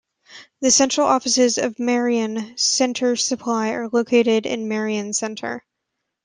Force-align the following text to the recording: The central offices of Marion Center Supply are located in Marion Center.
The 0.61 0.71
central 0.71 1.05
offices 1.05 1.59
of 1.59 1.77
Marion 1.77 2.57
Center 2.57 3.15
Supply 3.15 3.69
are 3.73 3.87
located 3.87 4.47
in 4.47 4.67
Marion 4.67 5.13
Center. 5.13 5.63